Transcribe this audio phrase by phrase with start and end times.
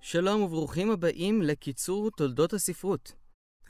[0.00, 3.12] שלום וברוכים הבאים לקיצור תולדות הספרות.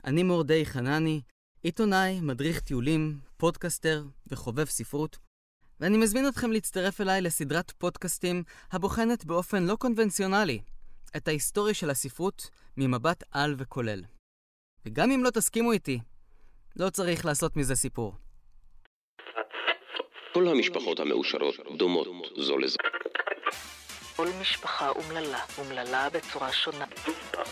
[0.05, 1.21] אני מורדי חנני,
[1.63, 5.17] עיתונאי, מדריך טיולים, פודקסטר וחובב ספרות,
[5.79, 10.61] ואני מזמין אתכם להצטרף אליי לסדרת פודקאסטים הבוחנת באופן לא קונבנציונלי
[11.17, 14.01] את ההיסטוריה של הספרות ממבט על וכולל.
[14.85, 15.99] וגם אם לא תסכימו איתי,
[16.75, 18.13] לא צריך לעשות מזה סיפור.
[20.33, 22.77] כל המשפחות המאושרות דומות זו לזו.
[24.15, 26.85] כל משפחה אומללה, אומללה בצורה שונה.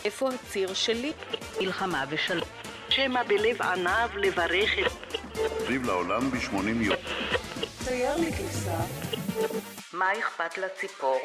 [0.06, 1.12] איפה הציר שלי?
[1.62, 2.48] מלחמה ושלום.
[2.90, 5.18] שמא בלב עניו לברך את...
[5.66, 6.96] סביב לעולם ב-80 יום.
[7.84, 8.78] צייר לי כניסה.
[9.94, 11.20] מה אכפת לציפור?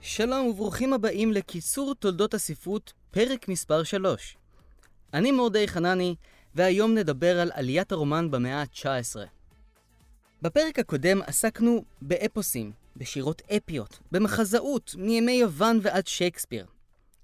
[0.00, 4.36] שלום וברוכים הבאים לקיצור תולדות הספרות, פרק מספר 3.
[5.14, 6.14] אני מורדי חנני,
[6.56, 9.16] והיום נדבר על עליית הרומן במאה ה-19.
[10.42, 16.66] בפרק הקודם עסקנו באפוסים, בשירות אפיות, במחזאות, מימי יוון ועד שייקספיר.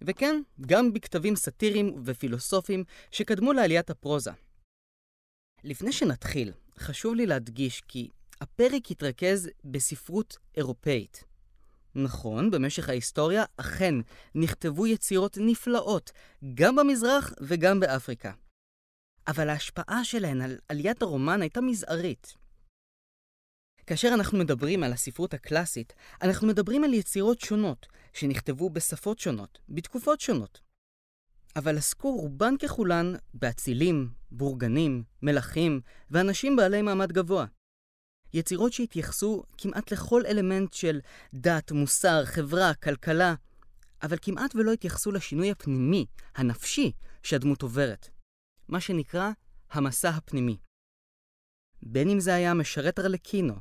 [0.03, 4.31] וכן, גם בכתבים סאטיריים ופילוסופיים שקדמו לעליית הפרוזה.
[5.65, 8.09] לפני שנתחיל, חשוב לי להדגיש כי
[8.41, 11.25] הפרק יתרכז בספרות אירופאית.
[11.95, 13.95] נכון, במשך ההיסטוריה אכן
[14.35, 16.13] נכתבו יצירות נפלאות,
[16.55, 18.33] גם במזרח וגם באפריקה.
[19.27, 22.35] אבל ההשפעה שלהן על עליית הרומן הייתה מזערית.
[23.87, 25.93] כאשר אנחנו מדברים על הספרות הקלאסית,
[26.23, 30.61] אנחנו מדברים על יצירות שונות, שנכתבו בשפות שונות, בתקופות שונות.
[31.57, 37.47] אבל עסקו רובן ככולן באצילים, בורגנים, מלכים ואנשים בעלי מעמד גבוה.
[38.35, 41.01] יצירות שהתייחסו כמעט לכל אלמנט של
[41.35, 43.35] דת, מוסר, חברה, כלכלה,
[44.03, 46.93] אבל כמעט ולא התייחסו לשינוי הפנימי, הנפשי,
[47.23, 48.09] שהדמות עוברת.
[48.73, 49.31] מה שנקרא
[49.71, 50.57] המסע הפנימי.
[51.83, 53.55] בין אם זה היה משרת ארלקינו,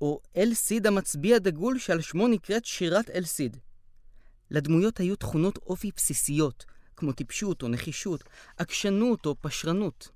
[0.00, 3.56] או אל סיד המצביע דגול שעל שמו נקראת שירת אל סיד.
[4.50, 6.64] לדמויות היו תכונות אופי בסיסיות,
[6.96, 8.24] כמו טיפשות או נחישות,
[8.56, 10.08] עקשנות או פשרנות.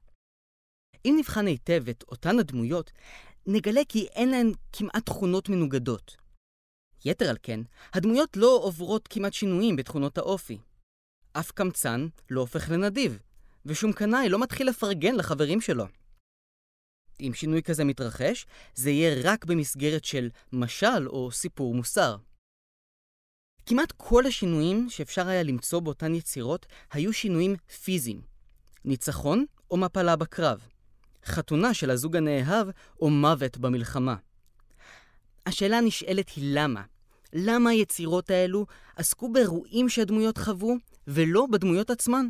[1.04, 2.92] אם נבחן היטב את אותן הדמויות,
[3.46, 6.16] נגלה כי אין להן כמעט תכונות מנוגדות.
[7.04, 7.60] יתר על כן,
[7.92, 10.58] הדמויות לא עוברות כמעט שינויים בתכונות האופי.
[11.32, 13.18] אף קמצן לא הופך לנדיב,
[13.66, 15.84] ושום קנאי לא מתחיל לפרגן לחברים שלו.
[17.20, 22.16] אם שינוי כזה מתרחש, זה יהיה רק במסגרת של משל או סיפור מוסר.
[23.66, 28.22] כמעט כל השינויים שאפשר היה למצוא באותן יצירות היו שינויים פיזיים.
[28.84, 30.66] ניצחון או מפלה בקרב.
[31.24, 32.66] חתונה של הזוג הנאהב
[33.00, 34.16] או מוות במלחמה.
[35.46, 36.82] השאלה הנשאלת היא למה.
[37.32, 42.28] למה היצירות האלו עסקו באירועים שהדמויות חוו, ולא בדמויות עצמן?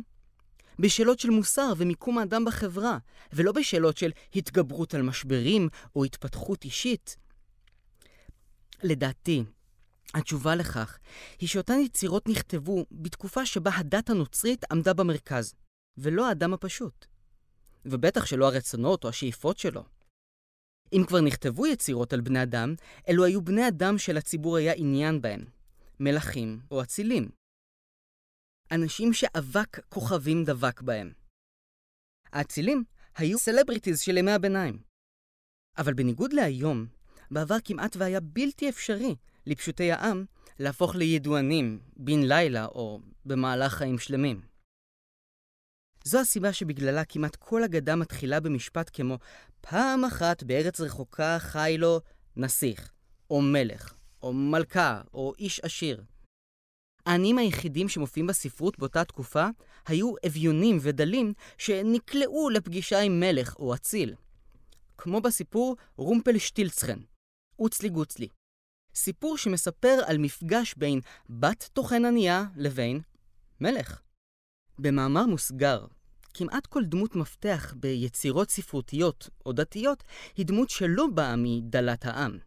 [0.79, 2.97] בשאלות של מוסר ומיקום האדם בחברה,
[3.33, 7.17] ולא בשאלות של התגברות על משברים או התפתחות אישית.
[8.83, 9.43] לדעתי,
[10.13, 10.97] התשובה לכך
[11.39, 15.53] היא שאותן יצירות נכתבו בתקופה שבה הדת הנוצרית עמדה במרכז,
[15.97, 17.05] ולא האדם הפשוט.
[17.85, 19.83] ובטח שלא הרצונות או השאיפות שלו.
[20.93, 22.75] אם כבר נכתבו יצירות על בני אדם,
[23.09, 25.45] אלו היו בני אדם שלציבור היה עניין בהם,
[25.99, 27.42] מלכים או אצילים.
[28.73, 31.13] אנשים שאבק כוכבים דבק בהם.
[32.31, 32.83] האצילים
[33.15, 34.83] היו סלבריטיז של ימי הביניים.
[35.77, 36.85] אבל בניגוד להיום,
[37.31, 40.25] בעבר כמעט והיה בלתי אפשרי לפשוטי העם
[40.59, 44.41] להפוך לידוענים בן לילה או במהלך חיים שלמים.
[46.03, 49.17] זו הסיבה שבגללה כמעט כל אגדה מתחילה במשפט כמו
[49.61, 52.01] פעם אחת בארץ רחוקה חי לו
[52.35, 52.91] נסיך,
[53.29, 56.03] או מלך, או מלכה, או איש עשיר.
[57.05, 59.47] העניים היחידים שמופיעים בספרות באותה תקופה
[59.87, 64.15] היו אביונים ודלים שנקלעו לפגישה עם מלך או אציל.
[64.97, 66.99] כמו בסיפור רומפל שטילצחן,
[67.59, 68.27] אוצלי גוצלי.
[68.95, 70.99] סיפור שמספר על מפגש בין
[71.29, 72.99] בת טוחן ענייה לבין
[73.61, 74.01] מלך.
[74.79, 75.85] במאמר מוסגר,
[76.33, 80.03] כמעט כל דמות מפתח ביצירות ספרותיות או דתיות
[80.37, 82.37] היא דמות שלא באה מדלת העם.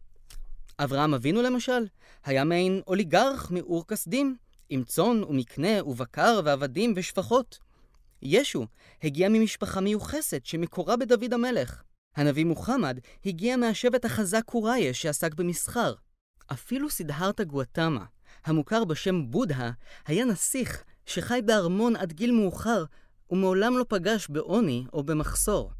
[0.79, 1.85] אברהם אבינו למשל,
[2.23, 4.37] היה מעין אוליגרך מאור כסדים,
[4.69, 7.59] עם צאן ומקנה ובקר ועבדים ושפחות.
[8.21, 8.65] ישו
[9.03, 11.83] הגיע ממשפחה מיוחסת שמקורה בדוד המלך.
[12.15, 15.93] הנביא מוחמד הגיע מהשבט החזק קורייה שעסק במסחר.
[16.51, 18.05] אפילו סידהרתה גואטמה,
[18.45, 19.71] המוכר בשם בודהה,
[20.05, 22.83] היה נסיך שחי בארמון עד גיל מאוחר
[23.29, 25.71] ומעולם לא פגש בעוני או במחסור.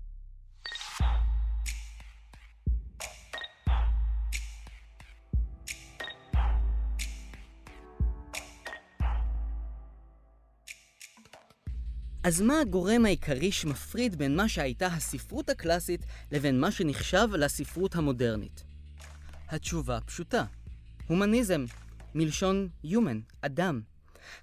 [12.27, 16.01] אז מה הגורם העיקרי שמפריד בין מה שהייתה הספרות הקלאסית
[16.31, 18.63] לבין מה שנחשב לספרות המודרנית?
[19.47, 20.45] התשובה פשוטה.
[21.07, 21.65] הומניזם,
[22.15, 23.81] מלשון human, אדם.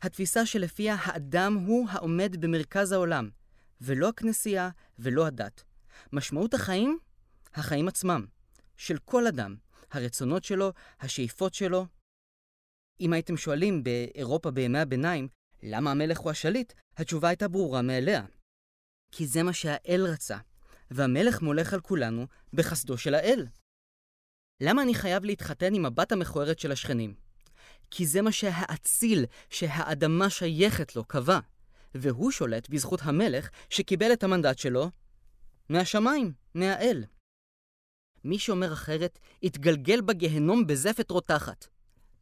[0.02, 3.30] התפיסה שלפיה האדם הוא העומד במרכז העולם,
[3.80, 5.62] ולא הכנסייה ולא הדת.
[6.12, 6.98] משמעות החיים?
[7.54, 8.26] החיים עצמם,
[8.76, 9.56] של כל אדם,
[9.90, 11.86] הרצונות שלו, השאיפות שלו.
[13.00, 15.28] אם הייתם שואלים באירופה בימי הביניים,
[15.66, 16.72] למה המלך הוא השליט?
[16.96, 18.24] התשובה הייתה ברורה מאליה.
[19.12, 20.38] כי זה מה שהאל רצה,
[20.90, 23.46] והמלך מולך על כולנו בחסדו של האל.
[24.60, 27.14] למה אני חייב להתחתן עם הבת המכוערת של השכנים?
[27.90, 31.38] כי זה מה שהאציל, שהאדמה שייכת לו, קבע.
[31.94, 34.90] והוא שולט בזכות המלך שקיבל את המנדט שלו
[35.68, 37.04] מהשמיים, מהאל.
[38.24, 41.66] מי שאומר אחרת, יתגלגל בגיהנום בזפת רותחת.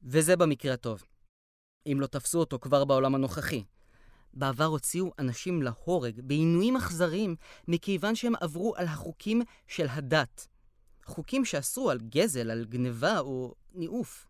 [0.03, 1.12] וזה במקרה הטוב.
[1.87, 3.65] אם לא תפסו אותו כבר בעולם הנוכחי.
[4.35, 7.37] בעבר הוציאו אנשים להורג בעינויים אכזריים
[7.69, 10.49] מכיוון שהם עברו על החוקים של הדת.
[11.05, 14.29] חוקים שאסרו על גזל, על גניבה או ניאוף.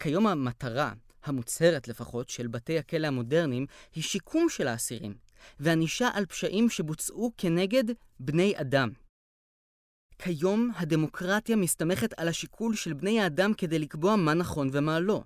[0.00, 0.92] כיום המטרה,
[1.22, 5.14] המוצהרת לפחות, של בתי הכלא המודרניים היא שיקום של האסירים,
[5.60, 7.84] וענישה על פשעים שבוצעו כנגד
[8.20, 8.90] בני אדם.
[10.18, 15.22] כיום הדמוקרטיה מסתמכת על השיקול של בני האדם כדי לקבוע מה נכון ומה לא.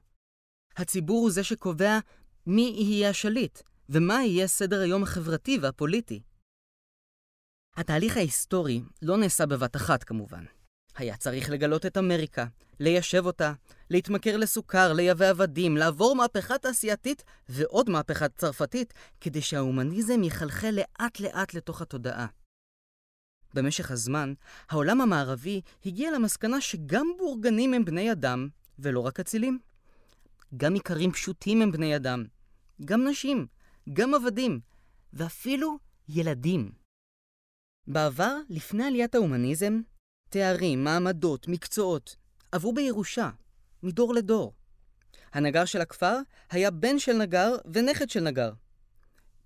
[0.77, 1.99] הציבור הוא זה שקובע
[2.47, 6.23] מי יהיה השליט, ומה יהיה סדר היום החברתי והפוליטי.
[7.77, 10.45] התהליך ההיסטורי לא נעשה בבת אחת כמובן.
[10.97, 12.47] היה צריך לגלות את אמריקה,
[12.81, 13.53] ליישב אותה,
[13.91, 21.55] להתמכר לסוכר, לייבא עבדים, לעבור מהפכה תעשייתית ועוד מהפכה צרפתית, כדי שההומניזם יחלחל לאט לאט
[21.55, 22.27] לתוך התודעה.
[23.55, 24.35] במשך הזמן,
[24.69, 28.49] העולם המערבי הגיע למסקנה שגם בורגנים הם בני אדם,
[28.79, 29.59] ולא רק אצילים.
[30.57, 32.25] גם איכרים פשוטים הם בני אדם,
[32.85, 33.47] גם נשים,
[33.93, 34.61] גם עבדים,
[35.13, 35.79] ואפילו
[36.09, 36.73] ילדים.
[37.87, 39.81] בעבר, לפני עליית ההומניזם,
[40.29, 42.17] תארים, מעמדות, מקצועות,
[42.53, 43.31] עברו בירושה,
[43.83, 44.55] מדור לדור.
[45.33, 46.17] הנגר של הכפר
[46.51, 48.53] היה בן של נגר ונכד של נגר.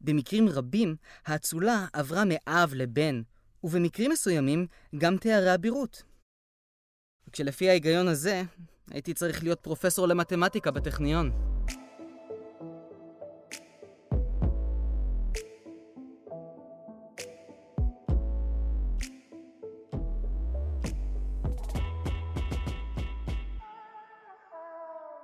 [0.00, 3.22] במקרים רבים, האצולה עברה מאב לבן,
[3.64, 4.66] ובמקרים מסוימים
[4.98, 6.02] גם תארי אבירות.
[7.32, 8.42] כשלפי ההיגיון הזה,
[8.90, 11.30] הייתי צריך להיות פרופסור למתמטיקה בטכניון.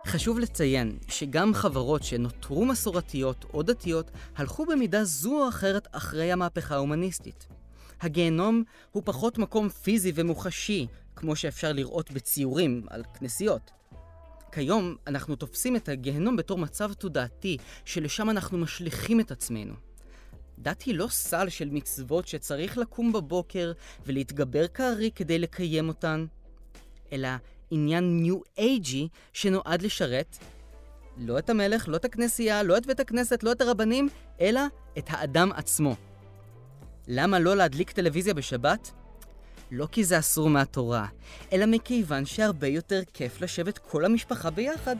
[0.06, 6.74] חשוב לציין שגם חברות שנותרו מסורתיות או דתיות הלכו במידה זו או אחרת אחרי המהפכה
[6.74, 7.46] ההומניסטית.
[8.00, 13.70] הגיהנום הוא פחות מקום פיזי ומוחשי, כמו שאפשר לראות בציורים על כנסיות.
[14.52, 19.74] כיום אנחנו תופסים את הגיהנום בתור מצב תודעתי שלשם אנחנו משליכים את עצמנו.
[20.58, 23.72] דת היא לא סל של מצוות שצריך לקום בבוקר
[24.06, 26.26] ולהתגבר כארי כדי לקיים אותן,
[27.12, 27.28] אלא
[27.70, 30.36] עניין ניו אייג'י שנועד לשרת
[31.16, 34.08] לא את המלך, לא את הכנסייה, לא את בית הכנסת, לא את הרבנים,
[34.40, 34.60] אלא
[34.98, 35.96] את האדם עצמו.
[37.08, 38.92] למה לא להדליק טלוויזיה בשבת?
[39.70, 41.06] לא כי זה אסור מהתורה,
[41.52, 44.96] אלא מכיוון שהרבה יותר כיף לשבת כל המשפחה ביחד.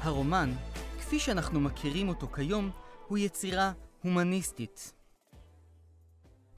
[0.00, 0.52] הרומן,
[0.98, 2.70] כפי שאנחנו מכירים אותו כיום,
[3.08, 4.92] הוא יצירה הומניסטית.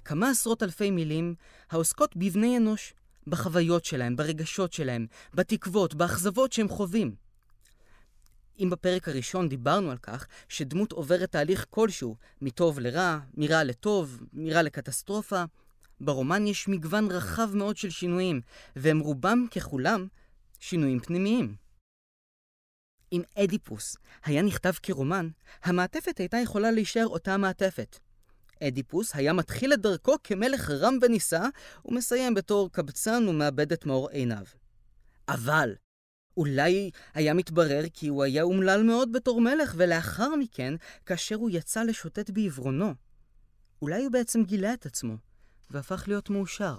[0.04, 1.34] כמה עשרות אלפי מילים
[1.70, 2.94] העוסקות בבני אנוש,
[3.26, 7.21] בחוויות שלהם, ברגשות שלהם, בתקוות, באכזבות שהם חווים.
[8.58, 14.62] אם בפרק הראשון דיברנו על כך שדמות עוברת תהליך כלשהו, מטוב לרע, מרע לטוב, מרע
[14.62, 15.44] לקטסטרופה,
[16.00, 18.40] ברומן יש מגוון רחב מאוד של שינויים,
[18.76, 20.06] והם רובם ככולם
[20.60, 21.54] שינויים פנימיים.
[23.12, 25.28] אם אדיפוס היה נכתב כרומן,
[25.62, 27.98] המעטפת הייתה יכולה להישאר אותה מעטפת.
[28.62, 31.42] אדיפוס היה מתחיל את דרכו כמלך רם ונישא,
[31.84, 34.44] ומסיים בתור קבצן ומאבד את מאור עיניו.
[35.28, 35.74] אבל,
[36.36, 40.74] אולי היה מתברר כי הוא היה אומלל מאוד בתור מלך, ולאחר מכן,
[41.06, 42.94] כאשר הוא יצא לשוטט בעברונו,
[43.82, 45.16] אולי הוא בעצם גילה את עצמו,
[45.70, 46.78] והפך להיות מאושר.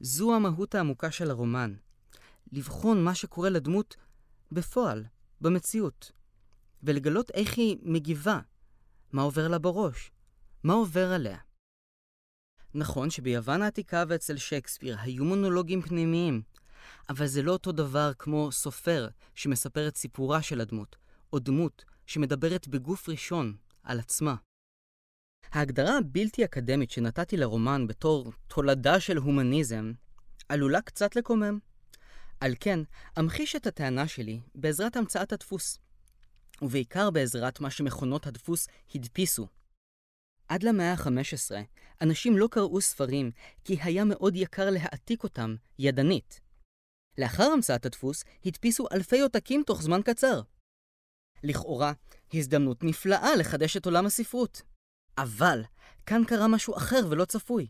[0.00, 1.74] זו המהות העמוקה של הרומן.
[2.52, 3.96] לבחון מה שקורה לדמות
[4.52, 5.04] בפועל,
[5.40, 6.12] במציאות,
[6.82, 8.40] ולגלות איך היא מגיבה,
[9.12, 10.10] מה עובר לה בראש,
[10.64, 11.38] מה עובר עליה?
[12.74, 16.42] נכון שביוון העתיקה ואצל שייקספיר היו מונולוגים פנימיים,
[17.08, 20.96] אבל זה לא אותו דבר כמו סופר שמספר את סיפורה של הדמות,
[21.32, 24.34] או דמות שמדברת בגוף ראשון על עצמה.
[25.52, 29.92] ההגדרה הבלתי אקדמית שנתתי לרומן בתור תולדה של הומניזם
[30.48, 31.58] עלולה קצת לקומם,
[32.40, 32.80] על כן,
[33.18, 35.78] אמחיש את הטענה שלי בעזרת המצאת הדפוס,
[36.62, 39.46] ובעיקר בעזרת מה שמכונות הדפוס הדפיסו.
[40.48, 41.50] עד למאה ה-15,
[42.00, 43.30] אנשים לא קראו ספרים
[43.64, 46.40] כי היה מאוד יקר להעתיק אותם ידנית.
[47.18, 50.42] לאחר המצאת הדפוס, הדפיסו אלפי עותקים תוך זמן קצר.
[51.44, 51.92] לכאורה,
[52.34, 54.62] הזדמנות נפלאה לחדש את עולם הספרות.
[55.18, 55.62] אבל,
[56.06, 57.68] כאן קרה משהו אחר ולא צפוי.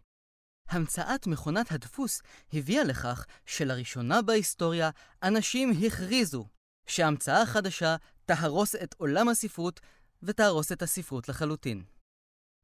[0.68, 2.22] המצאת מכונת הדפוס
[2.52, 4.90] הביאה לכך שלראשונה בהיסטוריה
[5.22, 6.46] אנשים הכריזו
[6.87, 7.96] שההמצאה החדשה
[8.26, 9.80] תהרוס את עולם הספרות
[10.22, 11.84] ותהרוס את הספרות לחלוטין.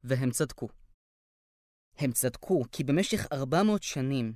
[0.03, 0.69] והם צדקו.
[1.97, 4.33] הם צדקו כי במשך 400 שנים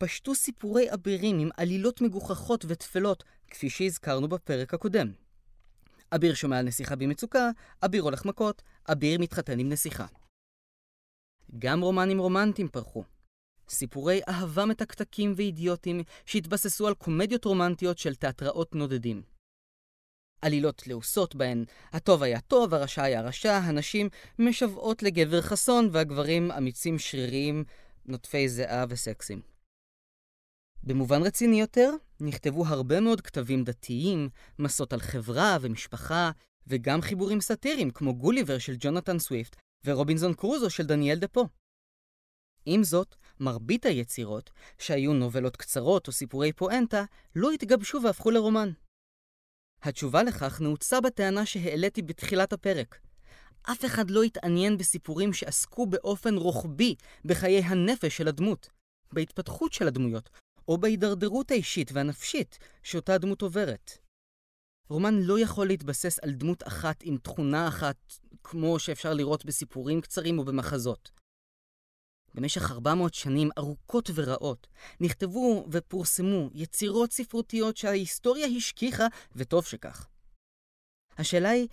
[0.00, 5.12] פשטו סיפורי אבירים עם עלילות מגוחכות וטפלות, כפי שהזכרנו בפרק הקודם.
[6.14, 7.50] אביר שומע על נסיכה במצוקה,
[7.84, 10.06] אביר הולך מכות, אביר מתחתן עם נסיכה.
[11.58, 13.04] גם רומנים רומנטיים פרחו.
[13.68, 19.22] סיפורי אהבה מתקתקים ואידיוטיים שהתבססו על קומדיות רומנטיות של תיאטראות נודדים.
[20.42, 26.98] עלילות לעוסות בהן הטוב היה טוב, הרשע היה רשע, הנשים משוועות לגבר חסון והגברים אמיצים
[26.98, 27.64] שריריים,
[28.06, 29.59] נוטפי זיעה וסקסים.
[30.82, 36.30] במובן רציני יותר, נכתבו הרבה מאוד כתבים דתיים, מסות על חברה ומשפחה,
[36.66, 41.48] וגם חיבורים סאטיריים כמו גוליבר של ג'ונתן סוויפט ורובינזון קרוזו של דניאל דפו.
[42.66, 47.04] עם זאת, מרבית היצירות, שהיו נובלות קצרות או סיפורי פואנטה,
[47.36, 48.70] לא התגבשו והפכו לרומן.
[49.82, 53.00] התשובה לכך נעוצה בטענה שהעליתי בתחילת הפרק.
[53.62, 56.94] אף אחד לא התעניין בסיפורים שעסקו באופן רוחבי
[57.24, 58.68] בחיי הנפש של הדמות,
[59.12, 60.30] בהתפתחות של הדמויות,
[60.70, 63.98] או בהידרדרות האישית והנפשית שאותה הדמות עוברת.
[64.88, 67.96] רומן לא יכול להתבסס על דמות אחת עם תכונה אחת,
[68.44, 71.10] כמו שאפשר לראות בסיפורים קצרים או במחזות.
[72.34, 74.66] במשך 400 שנים ארוכות ורעות
[75.00, 80.06] נכתבו ופורסמו יצירות ספרותיות שההיסטוריה השכיחה, וטוב שכך.
[81.18, 81.68] השאלה היא,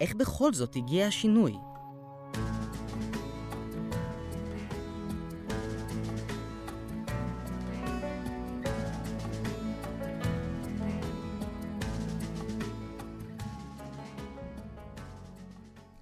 [0.00, 1.77] איך בכל זאת הגיע השינוי?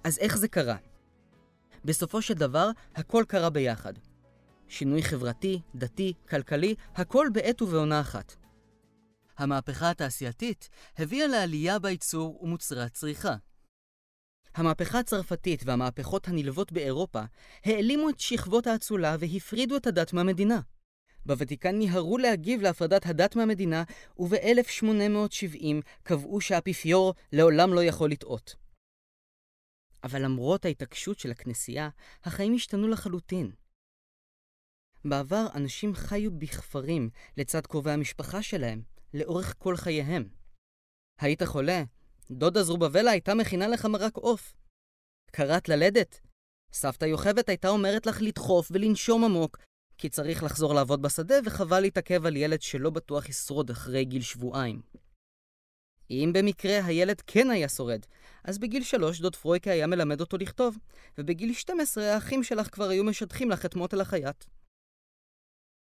[0.07, 0.75] אז איך זה קרה?
[1.85, 3.93] בסופו של דבר, הכל קרה ביחד.
[4.67, 8.35] שינוי חברתי, דתי, כלכלי, הכל בעת ובעונה אחת.
[9.37, 13.35] המהפכה התעשייתית הביאה לעלייה בייצור ומוצרי הצריכה.
[14.55, 17.21] המהפכה הצרפתית והמהפכות הנלוות באירופה
[17.65, 20.59] העלימו את שכבות האצולה והפרידו את הדת מהמדינה.
[21.25, 23.83] בוותיקן ניהרו להגיב להפרדת הדת מהמדינה,
[24.19, 25.65] וב-1870
[26.03, 28.66] קבעו שהאפיפיור לעולם לא יכול לטעות.
[30.03, 31.89] אבל למרות ההתעקשות של הכנסייה,
[32.23, 33.51] החיים השתנו לחלוטין.
[35.05, 38.81] בעבר אנשים חיו בכפרים לצד קרובי המשפחה שלהם,
[39.13, 40.29] לאורך כל חייהם.
[41.19, 41.83] היית חולה?
[42.31, 44.53] דודה זרובבלה הייתה מכינה לך מרק עוף.
[45.31, 46.19] קראת ללדת?
[46.71, 49.57] סבתא יוכבת הייתה אומרת לך לדחוף ולנשום עמוק,
[49.97, 54.81] כי צריך לחזור לעבוד בשדה וחבל להתעכב על ילד שלא בטוח ישרוד אחרי גיל שבועיים.
[56.09, 58.05] אם במקרה הילד כן היה שורד,
[58.43, 60.77] אז בגיל שלוש דוד פרויקה היה מלמד אותו לכתוב,
[61.17, 64.43] ובגיל 12 האחים שלך כבר היו משדכים לך את מוטל החייט.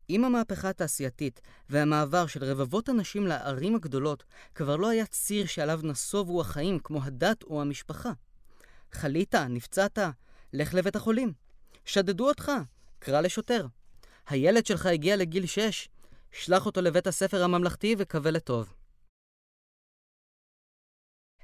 [0.08, 4.24] עם המהפכה התעשייתית והמעבר של רבבות אנשים לערים הגדולות,
[4.56, 8.12] כבר לא היה ציר שעליו נסובו החיים כמו הדת או המשפחה.
[8.92, 10.00] חלית, נפצעת,
[10.54, 11.34] לך לבית החולים.
[11.86, 12.52] שדדו אותך,
[13.00, 13.66] קרא לשוטר.
[14.28, 15.90] הילד שלך הגיע לגיל 6,
[16.32, 18.74] שלח אותו לבית הספר הממלכתי וקווה לטוב.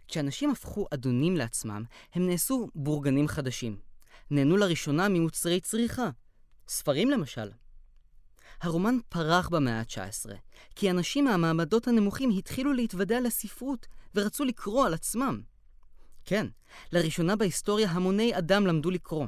[0.08, 1.84] כשאנשים הפכו אדונים לעצמם,
[2.14, 3.80] הם נעשו בורגנים חדשים.
[4.32, 6.10] נהנו לראשונה ממוצרי צריכה.
[6.68, 7.52] ספרים למשל.
[8.62, 10.32] הרומן פרח במאה ה-19,
[10.76, 15.42] כי אנשים מהמעמדות הנמוכים התחילו להתוודע לספרות ורצו לקרוא על עצמם.
[16.26, 16.48] כן,
[16.92, 19.28] לראשונה בהיסטוריה המוני אדם למדו לקרוא.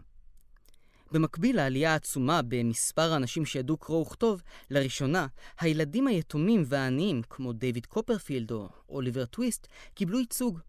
[1.12, 5.28] במקביל לעלייה העצומה במספר האנשים שידעו קרוא וכתוב, לראשונה,
[5.60, 10.60] הילדים היתומים והעניים, כמו דיוויד קופרפילד או אוליבר טוויסט, קיבלו ייצוג.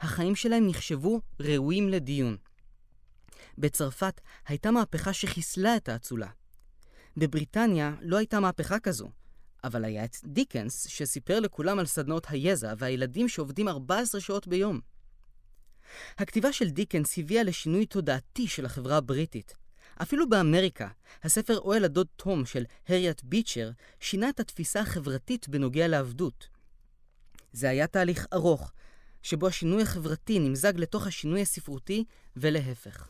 [0.00, 2.36] החיים שלהם נחשבו ראויים לדיון.
[3.58, 6.28] בצרפת הייתה מהפכה שחיסלה את האצולה.
[7.16, 9.10] בבריטניה לא הייתה מהפכה כזו,
[9.64, 14.80] אבל היה את דיקנס שסיפר לכולם על סדנאות היזע והילדים שעובדים 14 שעות ביום.
[16.18, 19.61] הכתיבה של דיקנס הביאה לשינוי תודעתי של החברה הבריטית.
[20.02, 20.88] אפילו באמריקה,
[21.22, 23.70] הספר אוהל הדוד תום של הריאט ביצ'ר
[24.00, 26.48] שינה את התפיסה החברתית בנוגע לעבדות.
[27.52, 28.72] זה היה תהליך ארוך,
[29.22, 32.04] שבו השינוי החברתי נמזג לתוך השינוי הספרותי
[32.36, 33.08] ולהפך.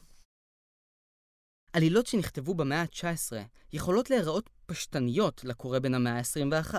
[1.72, 3.32] עלילות שנכתבו במאה ה-19
[3.72, 6.74] יכולות להיראות פשטניות לקורא בן המאה ה-21,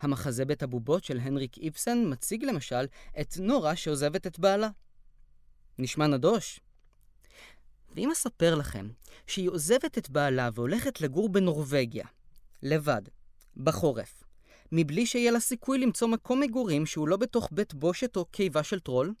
[0.00, 2.86] המחזה בית הבובות של הנריק איבסן מציג למשל
[3.20, 4.68] את נורה שעוזבת את בעלה.
[5.78, 6.60] נשמע נדוש?
[7.96, 8.88] ואם אספר לכם
[9.26, 12.06] שהיא עוזבת את בעלה והולכת לגור בנורבגיה,
[12.62, 13.02] לבד,
[13.56, 14.22] בחורף,
[14.72, 18.80] מבלי שיהיה לה סיכוי למצוא מקום מגורים שהוא לא בתוך בית בושת או קיבה של
[18.80, 19.14] טרול?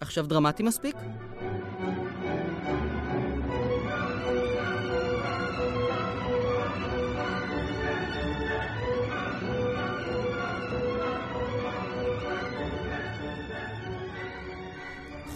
[0.00, 0.96] עכשיו דרמטי מספיק?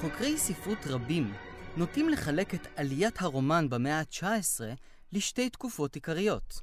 [0.00, 1.32] חוקרי ספרות רבים
[1.76, 4.60] נוטים לחלק את עליית הרומן במאה ה-19
[5.12, 6.60] לשתי תקופות עיקריות.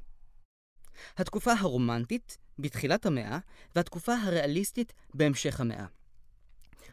[1.18, 3.40] התקופה הרומנטית, בתחילת המאה,
[3.76, 5.86] והתקופה הריאליסטית, בהמשך המאה.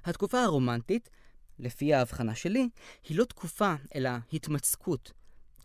[0.04, 1.10] התקופה הרומנטית,
[1.58, 2.68] לפי ההבחנה שלי,
[3.08, 5.12] היא לא תקופה, אלא התמצקות.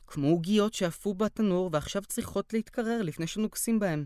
[0.07, 4.05] כמו עוגיות שאפו בתנור ועכשיו צריכות להתקרר לפני שנוגסים בהם.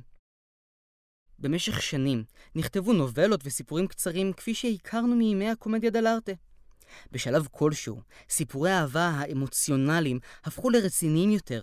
[1.40, 2.24] במשך שנים
[2.56, 6.32] נכתבו נובלות וסיפורים קצרים כפי שהכרנו מימי הקומדיה דלארטה.
[7.12, 11.62] בשלב כלשהו, סיפורי האהבה האמוציונליים הפכו לרציניים יותר.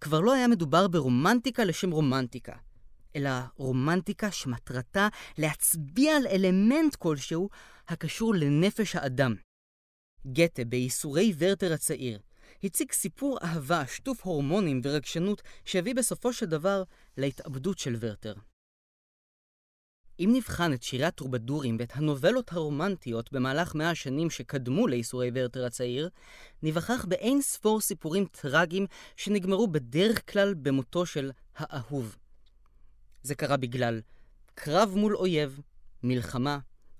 [0.00, 2.52] כבר לא היה מדובר ברומנטיקה לשם רומנטיקה,
[3.16, 5.08] אלא רומנטיקה שמטרתה
[5.38, 7.48] להצביע על אלמנט כלשהו
[7.88, 9.34] הקשור לנפש האדם.
[10.26, 12.18] גתה, בייסורי ורטר הצעיר,
[12.64, 16.82] הציג סיפור אהבה שטוף הורמונים ורגשנות שהביא בסופו של דבר
[17.16, 18.34] להתאבדות של ורטר.
[20.20, 26.08] אם נבחן את שירי הטרובדורים ואת הנובלות הרומנטיות במהלך מאה השנים שקדמו לייסורי ורטר הצעיר,
[26.62, 28.86] ניווכח באין ספור סיפורים טרגיים
[29.16, 32.16] שנגמרו בדרך כלל במותו של האהוב.
[33.22, 34.00] זה קרה בגלל
[34.54, 35.60] קרב מול אויב,
[36.02, 36.58] מלחמה,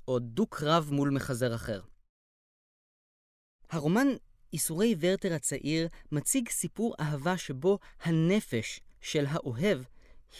[0.09, 1.81] או דו-קרב מול מחזר אחר.
[3.71, 4.07] הרומן
[4.53, 9.81] ייסורי ורטר הצעיר מציג סיפור אהבה שבו הנפש של האוהב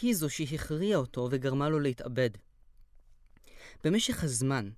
[0.01, 2.29] היא זו שהכריעה אותו וגרמה לו להתאבד.
[3.83, 4.69] במשך הזמן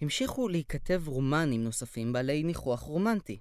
[0.00, 3.40] המשיכו להיכתב רומנים נוספים בעלי ניחוח רומנטי.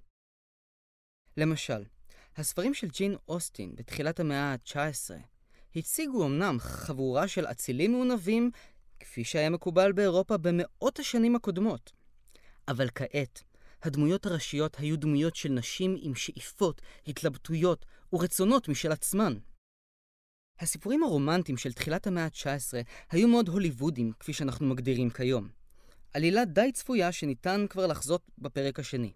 [1.38, 1.84] למשל,
[2.36, 5.12] הספרים של ג'ין אוסטין בתחילת המאה ה-19
[5.75, 8.51] הציגו אמנם חבורה של אצילים מעונבים,
[8.99, 11.91] כפי שהיה מקובל באירופה במאות השנים הקודמות.
[12.67, 13.43] אבל כעת,
[13.84, 19.38] הדמויות הראשיות היו דמויות של נשים עם שאיפות, התלבטויות ורצונות משל עצמן.
[20.59, 22.73] הסיפורים הרומנטיים של תחילת המאה ה-19
[23.11, 25.49] היו מאוד הוליוודים, כפי שאנחנו מגדירים כיום.
[26.13, 29.13] עלילה די צפויה שניתן כבר לחזות בפרק השני.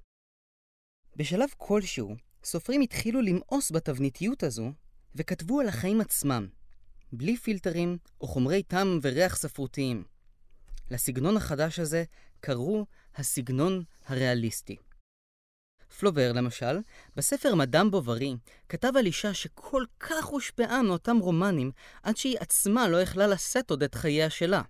[1.16, 4.72] בשלב כלשהו, סופרים התחילו למאוס בתבניתיות הזו,
[5.16, 6.48] וכתבו על החיים עצמם,
[7.14, 10.04] בלי פילטרים או חומרי טעם וריח ספרותיים.
[10.92, 12.04] לסגנון החדש הזה
[12.40, 14.76] קראו הסגנון הריאליסטי.
[15.98, 16.80] פלובר, למשל,
[17.16, 18.36] בספר מדאם בוברי,
[18.70, 21.72] כתב על אישה שכל כך הושפעה מאותם רומנים,
[22.04, 24.62] עד שהיא עצמה לא יכלה לשאת עוד את חייה שלה.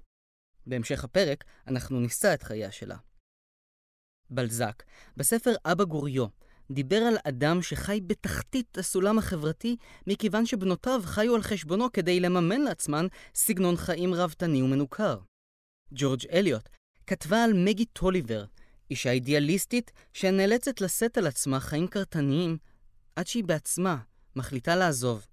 [0.66, 2.98] בהמשך הפרק, אנחנו נישא את חייה שלה.
[4.30, 4.84] בלזק,
[5.18, 6.26] בספר אבא גוריו,
[6.72, 9.76] דיבר על אדם שחי בתחתית הסולם החברתי,
[10.08, 15.20] מכיוון שבנותיו חיו על חשבונו כדי לממן לעצמן סגנון חיים רבתני ומנוכר.
[15.92, 16.70] ג'ורג' אליוט
[17.08, 18.46] כתבה על מגי טוליבר,
[18.92, 22.58] אישה אידיאליסטית שנאלצת לשאת על עצמה חיים קרטניים
[23.16, 23.98] עד שהיא בעצמה
[24.36, 25.26] מחליטה לעזוב.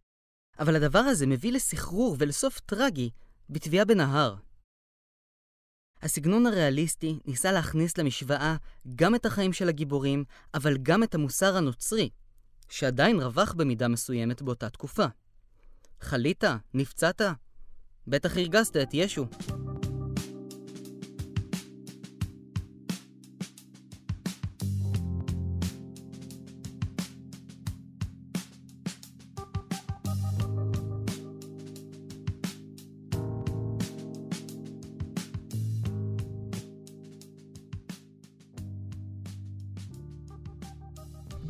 [0.58, 3.10] אבל הדבר הזה מביא לסחרור ולסוף טרגי
[3.50, 4.34] בטביעה בנהר.
[6.02, 8.56] הסגנון הריאליסטי ניסה להכניס למשוואה
[8.96, 12.10] גם את החיים של הגיבורים, אבל גם את המוסר הנוצרי,
[12.68, 15.06] שעדיין רווח במידה מסוימת באותה תקופה.
[16.00, 16.44] חלית?
[16.74, 17.20] נפצעת?
[18.06, 19.26] בטח הרגזת את ישו.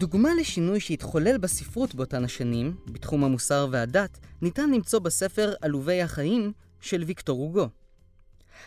[0.07, 7.05] דוגמה לשינוי שהתחולל בספרות באותן השנים, בתחום המוסר והדת, ניתן למצוא בספר עלובי החיים של
[7.07, 7.69] ויקטור הוגו.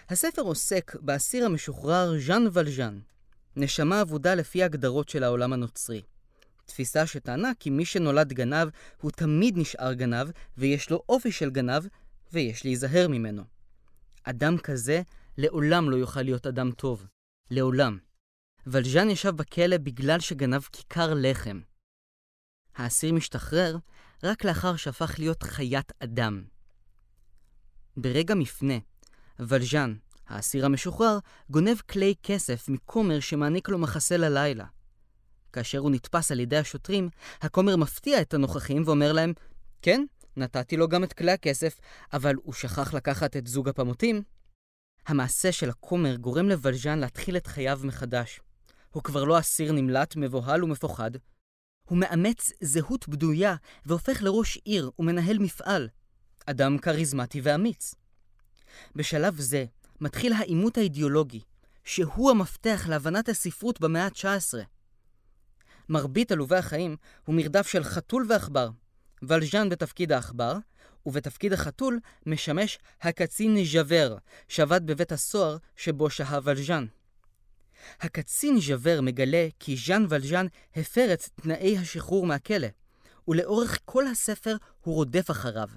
[0.09, 2.99] הספר עוסק באסיר המשוחרר ז'אן ולז'אן,
[3.55, 6.01] נשמה אבודה לפי הגדרות של העולם הנוצרי.
[6.65, 8.67] תפיסה שטענה כי מי שנולד גנב
[9.01, 11.83] הוא תמיד נשאר גנב, ויש לו אופי של גנב,
[12.33, 13.43] ויש להיזהר ממנו.
[14.23, 15.01] אדם כזה
[15.37, 17.05] לעולם לא יוכל להיות אדם טוב.
[17.51, 17.97] לעולם.
[18.67, 21.59] ולז'אן ישב בכלא בגלל שגנב כיכר לחם.
[22.75, 23.77] האסיר משתחרר
[24.23, 26.43] רק לאחר שהפך להיות חיית אדם.
[27.97, 28.77] ברגע מפנה,
[29.39, 29.95] ולז'אן,
[30.27, 31.19] האסיר המשוחרר,
[31.49, 34.65] גונב כלי כסף מכומר שמעניק לו מחסה ללילה.
[35.53, 37.09] כאשר הוא נתפס על ידי השוטרים,
[37.41, 39.33] הכומר מפתיע את הנוכחים ואומר להם,
[39.81, 40.05] כן,
[40.37, 41.79] נתתי לו גם את כלי הכסף,
[42.13, 44.21] אבל הוא שכח לקחת את זוג הפמוטים.
[45.07, 48.41] המעשה של הכומר גורם לוולז'אן להתחיל את חייו מחדש.
[48.91, 51.11] הוא כבר לא אסיר נמלט, מבוהל ומפוחד.
[51.85, 55.89] הוא מאמץ זהות בדויה והופך לראש עיר ומנהל מפעל.
[56.45, 57.95] אדם כריזמטי ואמיץ.
[58.95, 59.65] בשלב זה
[60.01, 61.41] מתחיל העימות האידיאולוגי,
[61.83, 64.53] שהוא המפתח להבנת הספרות במאה ה-19.
[65.89, 68.69] מרבית עלובי החיים הוא מרדף של חתול ועכבר.
[69.21, 70.57] ולז'אן בתפקיד העכבר,
[71.05, 76.85] ובתפקיד החתול משמש הקצין ז'אבר, שעבד בבית הסוהר שבו שהה ולז'אן.
[78.01, 82.67] הקצין ז'אבר מגלה כי ז'אן ולז'אן הפר את תנאי השחרור מהכלא,
[83.27, 85.69] ולאורך כל הספר הוא רודף אחריו.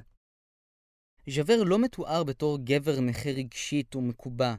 [1.29, 4.55] ז'אבר לא מתואר בתור גבר נכה רגשית ומקובע,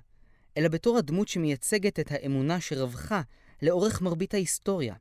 [0.58, 3.22] אלא בתור הדמות שמייצגת את האמונה שרווחה
[3.62, 4.96] לאורך מרבית ההיסטוריה.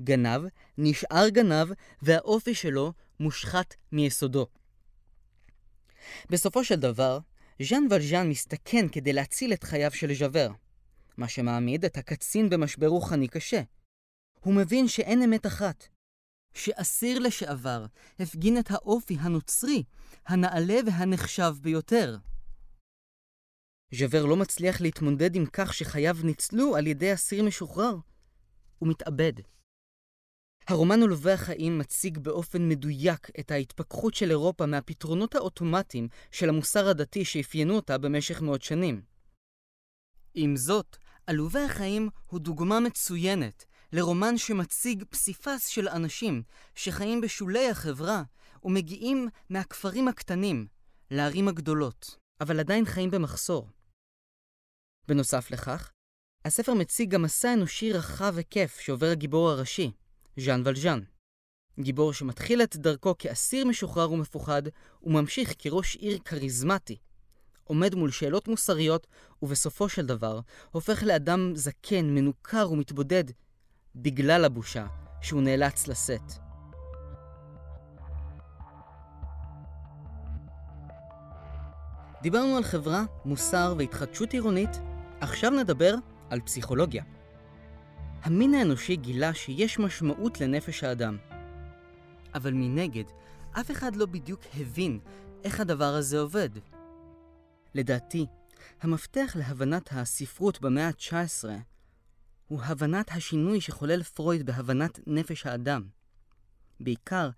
[0.00, 0.40] גנב,
[0.78, 1.68] נשאר גנב,
[2.02, 4.46] והאופי שלו מושחת מיסודו.
[6.30, 7.18] בסופו של דבר,
[7.62, 10.50] ז'אן ולז'אן מסתכן כדי להציל את חייו של ז'אבר,
[11.16, 13.62] מה שמעמיד את הקצין במשבר רוחני קשה.
[14.40, 15.88] הוא מבין שאין אמת אחת,
[16.54, 17.86] שאסיר לשעבר
[18.18, 19.82] הפגין את האופי הנוצרי,
[20.26, 22.16] הנעלה והנחשב ביותר.
[23.94, 27.96] ז'אבר לא מצליח להתמודד עם כך שחייו ניצלו על ידי אסיר משוחרר.
[28.78, 29.32] הוא מתאבד.
[30.68, 37.24] הרומן עולבי החיים מציג באופן מדויק את ההתפכחות של אירופה מהפתרונות האוטומטיים של המוסר הדתי
[37.24, 39.02] שאפיינו אותה במשך מאות שנים.
[40.34, 40.96] עם זאת,
[41.26, 46.42] עלובי החיים הוא דוגמה מצוינת לרומן שמציג פסיפס של אנשים
[46.74, 48.22] שחיים בשולי החברה
[48.64, 50.66] ומגיעים מהכפרים הקטנים
[51.10, 53.68] לערים הגדולות, אבל עדיין חיים במחסור.
[55.08, 55.92] בנוסף לכך,
[56.44, 59.90] הספר מציג גם מסע אנושי רחב היקף שעובר הגיבור הראשי,
[60.36, 61.00] ז'אן ולז'אן.
[61.80, 64.62] גיבור שמתחיל את דרכו כאסיר משוחרר ומפוחד,
[65.02, 66.98] וממשיך כראש עיר כריזמטי.
[67.64, 69.06] עומד מול שאלות מוסריות,
[69.42, 73.24] ובסופו של דבר הופך לאדם זקן, מנוכר ומתבודד,
[73.96, 74.86] בגלל הבושה
[75.22, 76.32] שהוא נאלץ לשאת.
[82.22, 84.70] דיברנו על חברה, מוסר והתחדשות עירונית,
[85.20, 85.94] עכשיו נדבר
[86.30, 87.04] על פסיכולוגיה.
[88.22, 91.16] המין האנושי גילה שיש משמעות לנפש האדם.
[92.34, 93.04] אבל מנגד,
[93.52, 94.98] אף אחד לא בדיוק הבין
[95.44, 96.48] איך הדבר הזה עובד.
[97.74, 98.26] לדעתי,
[98.80, 101.44] המפתח להבנת הספרות במאה ה-19
[102.46, 105.88] הוא הבנת השינוי שחולל פרויד בהבנת נפש האדם.
[106.80, 107.30] בעיקר,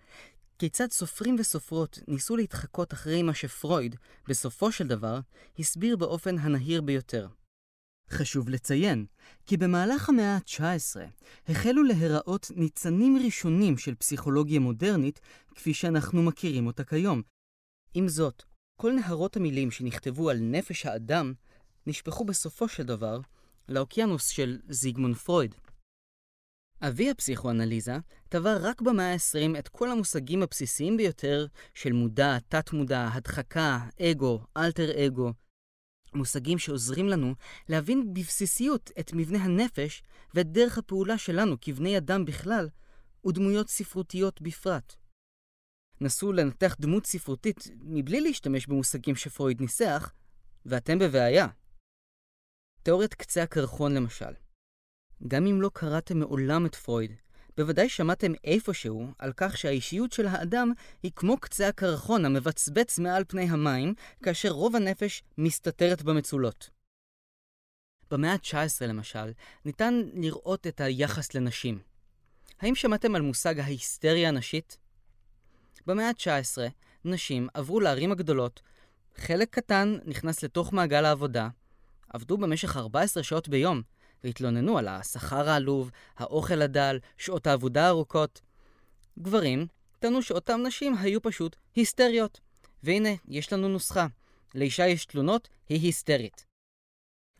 [0.58, 3.96] כיצד סופרים וסופרות ניסו להתחקות אחרי מה שפרויד,
[4.28, 5.20] בסופו של דבר,
[5.58, 7.28] הסביר באופן הנהיר ביותר.
[8.10, 9.06] חשוב לציין
[9.46, 10.96] כי במהלך המאה ה-19
[11.48, 15.20] החלו להיראות ניצנים ראשונים של פסיכולוגיה מודרנית
[15.54, 17.22] כפי שאנחנו מכירים אותה כיום.
[17.94, 18.42] עם זאת,
[18.80, 21.32] כל נהרות המילים שנכתבו על נפש האדם
[21.86, 23.20] נשפכו בסופו של דבר
[23.68, 25.54] לאוקיינוס של זיגמונד פרויד.
[26.82, 27.96] אבי הפסיכואנליזה
[28.28, 35.06] טבע רק במאה ה-20 את כל המושגים הבסיסיים ביותר של מודע, תת-מודע, הדחקה, אגו, אלטר
[35.06, 35.32] אגו,
[36.14, 37.34] מושגים שעוזרים לנו
[37.68, 40.02] להבין בבסיסיות את מבנה הנפש
[40.34, 42.68] ואת דרך הפעולה שלנו כבני אדם בכלל,
[43.26, 45.05] ודמויות ספרותיות בפרט.
[46.00, 50.12] נסו לנתח דמות ספרותית מבלי להשתמש במושגים שפרויד ניסח,
[50.66, 51.46] ואתם בבעיה.
[52.82, 54.32] תיאוריית קצה הקרחון למשל.
[55.28, 57.12] גם אם לא קראתם מעולם את פרויד,
[57.56, 63.42] בוודאי שמעתם איפשהו על כך שהאישיות של האדם היא כמו קצה הקרחון המבצבץ מעל פני
[63.42, 66.70] המים, כאשר רוב הנפש מסתתרת במצולות.
[68.10, 69.32] במאה ה-19 למשל,
[69.64, 71.78] ניתן לראות את היחס לנשים.
[72.60, 74.78] האם שמעתם על מושג ההיסטריה הנשית?
[75.86, 76.58] במאה ה-19,
[77.04, 78.62] נשים עברו לערים הגדולות,
[79.16, 81.48] חלק קטן נכנס לתוך מעגל העבודה,
[82.08, 83.82] עבדו במשך 14 שעות ביום,
[84.24, 88.40] והתלוננו על השכר העלוב, האוכל הדל, שעות העבודה הארוכות.
[89.18, 89.66] גברים
[89.98, 92.40] טענו שאותן נשים היו פשוט היסטריות.
[92.82, 94.06] והנה, יש לנו נוסחה.
[94.54, 96.46] לאישה יש תלונות, היא היסטרית.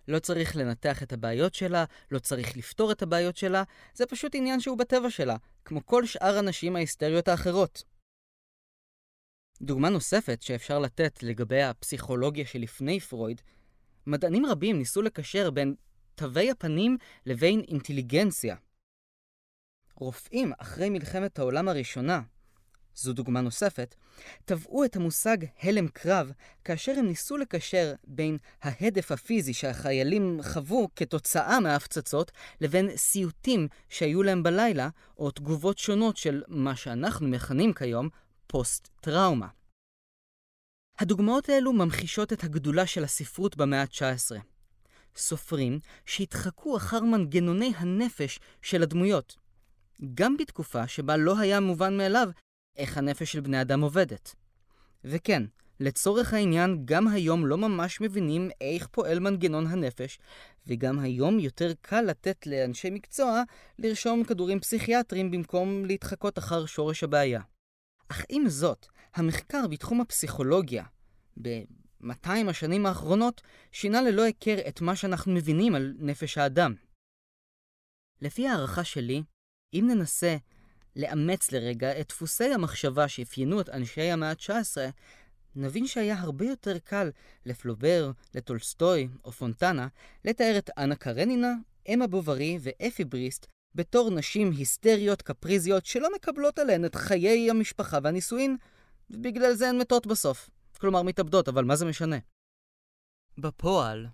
[0.09, 3.63] לא צריך לנתח את הבעיות שלה, לא צריך לפתור את הבעיות שלה,
[3.95, 7.83] זה פשוט עניין שהוא בטבע שלה, כמו כל שאר הנשים ההיסטריות האחרות.
[9.62, 13.40] דוגמה נוספת שאפשר לתת לגבי הפסיכולוגיה שלפני פרויד,
[14.07, 15.75] מדענים רבים ניסו לקשר בין
[16.14, 18.57] תווי הפנים לבין אינטליגנציה.
[19.95, 22.21] רופאים אחרי מלחמת העולם הראשונה,
[22.95, 23.95] זו דוגמה נוספת,
[24.45, 26.33] טבעו את המושג הלם קרב
[26.64, 34.42] כאשר הם ניסו לקשר בין ההדף הפיזי שהחיילים חוו כתוצאה מההפצצות לבין סיוטים שהיו להם
[34.42, 34.88] בלילה,
[35.19, 38.09] או תגובות שונות של מה שאנחנו מכנים כיום
[38.47, 39.49] פוסט-טראומה.
[40.99, 44.37] הדוגמאות האלו ממחישות את הגדולה של הספרות במאה ה-19.
[45.17, 49.37] סופרים שהתחקו אחר מנגנוני הנפש של הדמויות,
[50.15, 52.29] גם בתקופה שבה לא היה מובן מאליו
[52.77, 54.35] איך הנפש של בני אדם עובדת.
[55.05, 55.43] וכן,
[55.81, 60.19] לצורך העניין, גם היום לא ממש מבינים איך פועל מנגנון הנפש,
[60.67, 63.43] וגם היום יותר קל לתת לאנשי מקצוע
[63.79, 67.41] לרשום כדורים פסיכיאטריים במקום להתחקות אחר שורש הבעיה.
[68.09, 70.85] אך עם זאת, המחקר בתחום הפסיכולוגיה,
[71.42, 73.42] ב-200 השנים האחרונות,
[73.73, 76.75] שינה ללא היכר את מה שאנחנו מבינים על נפש האדם.
[78.21, 79.23] לפי הערכה שלי,
[79.75, 80.37] אם ננסה
[80.97, 84.77] לאמץ לרגע את דפוסי המחשבה שאפיינו את אנשי המאה ה-19,
[85.57, 87.11] נבין שהיה הרבה יותר קל
[87.47, 89.88] לפלובר, לטולסטוי או פונטנה
[90.25, 91.53] לתאר את אנה קרנינה,
[91.95, 98.57] אמה בוברי ואפי בריסט בתור נשים היסטריות קפריזיות שלא מקבלות עליהן את חיי המשפחה והנישואין,
[99.11, 100.51] ובגלל זה הן מתות בסוף.
[100.81, 102.17] כלומר מתאבדות, אבל מה זה משנה?
[103.39, 104.07] בפועל,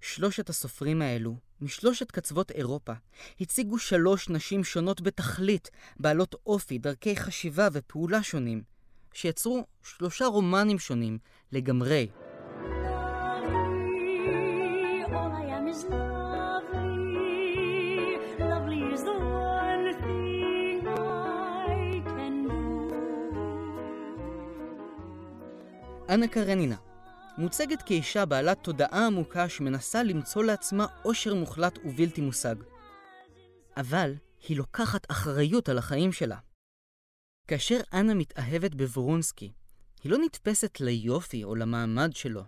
[0.00, 2.92] שלושת הסופרים האלו, משלושת קצוות אירופה,
[3.40, 8.62] הציגו שלוש נשים שונות בתכלית, בעלות אופי, דרכי חשיבה ופעולה שונים,
[9.14, 11.18] שיצרו שלושה רומנים שונים
[11.52, 12.08] לגמרי.
[15.08, 16.21] All I am is lovely.
[26.14, 26.76] אנה קרנינה
[27.38, 32.54] מוצגת כאישה בעלת תודעה עמוקה שמנסה למצוא לעצמה עושר מוחלט ובלתי מושג.
[33.76, 34.14] אבל
[34.48, 36.38] היא לוקחת אחריות על החיים שלה.
[37.48, 39.52] כאשר אנה מתאהבת בוורונסקי,
[40.02, 42.42] היא לא נתפסת ליופי או למעמד שלו.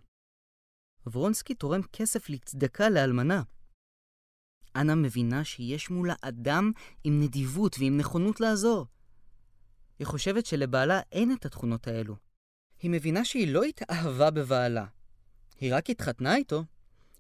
[1.07, 3.43] ורונסקי תורם כסף לצדקה לאלמנה.
[4.77, 6.73] אנה מבינה שיש מולה אדם
[7.05, 8.87] עם נדיבות ועם נכונות לעזור.
[9.99, 12.24] היא חושבת שלבעלה אין את התכונות האלו.
[12.85, 14.87] היא מבינה שהיא לא התאהבה בבעלה.
[15.61, 16.65] היא רק התחתנה איתו,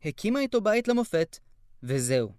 [0.05, 1.39] הקימה איתו בית למופת,
[1.83, 2.33] וזהו.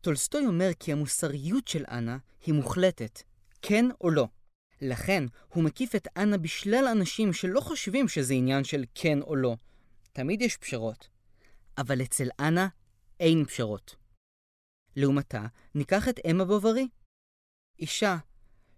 [0.00, 3.22] טולסטוי אומר כי המוסריות של אנה היא מוחלטת,
[3.62, 4.28] כן או לא.
[4.80, 9.56] לכן הוא מקיף את אנה בשלל אנשים שלא חושבים שזה עניין של כן או לא.
[10.12, 11.08] תמיד יש פשרות.
[11.78, 12.68] אבל אצל אנה
[13.20, 13.96] אין פשרות.
[14.96, 16.88] לעומתה, ניקח את אמה בוברי.
[17.78, 18.16] אישה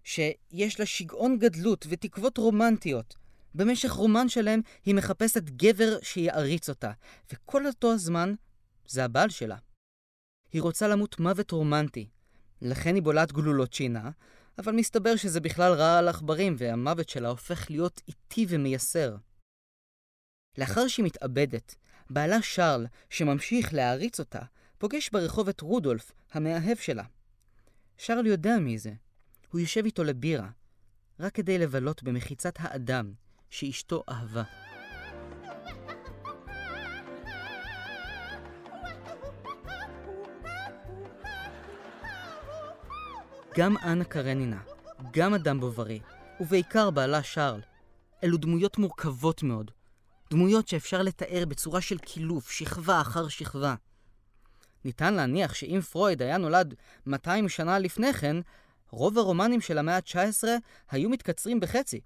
[0.03, 3.18] שיש לה שגעון גדלות ותקוות רומנטיות.
[3.55, 6.91] במשך רומן שלם היא מחפשת גבר שיעריץ אותה,
[7.33, 8.33] וכל אותו הזמן
[8.87, 9.57] זה הבעל שלה.
[10.51, 12.09] היא רוצה למות מוות רומנטי,
[12.61, 14.09] לכן היא בולעת גלולות שינה,
[14.57, 19.15] אבל מסתבר שזה בכלל רע על עכברים, והמוות שלה הופך להיות איטי ומייסר.
[20.57, 21.75] לאחר שהיא מתאבדת,
[22.09, 24.41] בעלה שרל, שממשיך להעריץ אותה,
[24.77, 27.03] פוגש ברחוב את רודולף, המאהב שלה.
[27.97, 28.93] שרל יודע מי זה.
[29.51, 30.49] הוא יושב איתו לבירה,
[31.19, 33.13] רק כדי לבלות במחיצת האדם
[33.49, 34.43] שאשתו אהבה.
[43.57, 44.61] גם אנה קרנינה,
[45.11, 45.99] גם אדם בוברי,
[46.39, 47.61] ובעיקר בעלה שרל,
[48.23, 49.71] אלו דמויות מורכבות מאוד.
[50.31, 53.75] דמויות שאפשר לתאר בצורה של קילוף, שכבה אחר שכבה.
[54.85, 56.73] ניתן להניח שאם פרויד היה נולד
[57.05, 58.37] 200 שנה לפני כן,
[58.91, 60.43] רוב הרומנים של המאה ה-19
[60.91, 62.01] היו מתקצרים בחצי.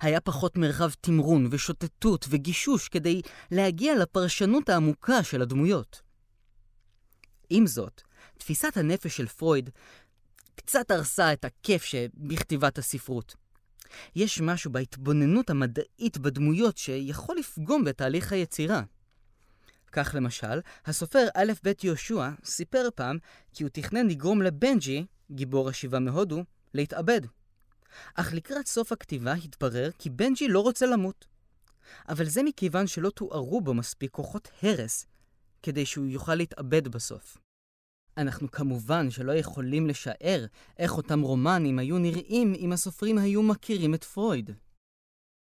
[0.00, 6.02] היה פחות מרחב תמרון ושוטטות וגישוש כדי להגיע לפרשנות העמוקה של הדמויות.
[7.50, 8.02] עם זאת,
[8.38, 9.70] תפיסת הנפש של פרויד
[10.54, 13.34] קצת הרסה את הכיף שבכתיבת הספרות.
[14.16, 18.82] יש משהו בהתבוננות המדעית בדמויות שיכול לפגום בתהליך היצירה.
[19.92, 23.18] כך למשל, הסופר א' ב' יהושע סיפר פעם
[23.54, 27.20] כי הוא תכנן לגרום לבנג'י, גיבור השיבה מהודו, להתאבד.
[28.14, 31.26] אך לקראת סוף הכתיבה התברר כי בנג'י לא רוצה למות.
[32.08, 35.06] אבל זה מכיוון שלא תוארו בו מספיק כוחות הרס
[35.62, 37.38] כדי שהוא יוכל להתאבד בסוף.
[38.16, 40.46] אנחנו כמובן שלא יכולים לשער
[40.78, 44.50] איך אותם רומנים היו נראים אם הסופרים היו מכירים את פרויד.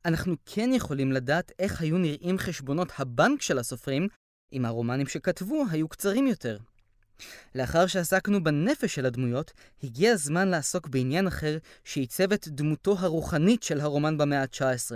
[0.04, 4.08] אנחנו כן יכולים לדעת איך היו נראים חשבונות הבנק של הסופרים
[4.52, 6.58] אם הרומנים שכתבו היו קצרים יותר.
[7.54, 13.80] לאחר שעסקנו בנפש של הדמויות, הגיע הזמן לעסוק בעניין אחר שעיצב את דמותו הרוחנית של
[13.80, 14.92] הרומן במאה ה-19.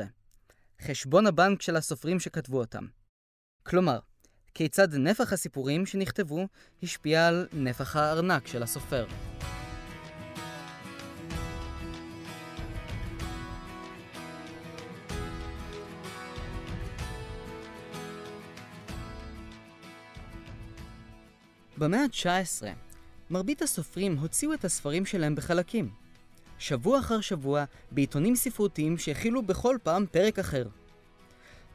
[0.83, 2.87] חשבון הבנק של הסופרים שכתבו אותם.
[3.63, 3.99] כלומר,
[4.55, 6.47] כיצד נפח הסיפורים שנכתבו
[6.83, 9.07] השפיע על נפח הארנק של הסופר.
[21.79, 22.63] במאה ה-19,
[23.31, 25.91] מרבית הסופרים הוציאו את הספרים שלהם בחלקים.
[26.59, 30.69] שבוע אחר שבוע, בעיתונים ספרותיים שהכילו בכל פעם פרק אחר.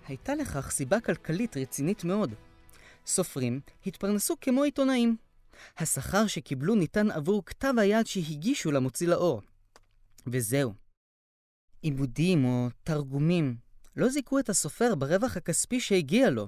[0.08, 2.34] הייתה לכך סיבה כלכלית רצינית מאוד.
[3.06, 5.18] סופרים התפרנסו כמו עיתונאים.
[5.78, 9.42] השכר שקיבלו ניתן עבור כתב היד שהגישו למוציא לאור.
[10.28, 10.74] וזהו.
[11.82, 13.56] עיבודים או תרגומים
[13.96, 16.48] לא זיכו את הסופר ברווח הכספי שהגיע לו.